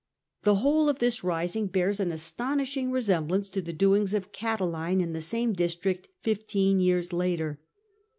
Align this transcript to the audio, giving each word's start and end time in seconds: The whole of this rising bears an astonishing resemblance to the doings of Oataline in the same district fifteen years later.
The 0.41 0.55
whole 0.55 0.89
of 0.89 0.97
this 0.97 1.23
rising 1.23 1.67
bears 1.67 1.99
an 1.99 2.11
astonishing 2.11 2.89
resemblance 2.89 3.51
to 3.51 3.61
the 3.61 3.71
doings 3.71 4.15
of 4.15 4.31
Oataline 4.31 4.99
in 4.99 5.13
the 5.13 5.21
same 5.21 5.53
district 5.53 6.09
fifteen 6.23 6.79
years 6.79 7.13
later. 7.13 7.59